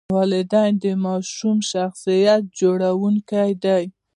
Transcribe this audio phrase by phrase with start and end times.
[0.17, 3.83] والدین د ماشوم شخصیت جوړونکي دي.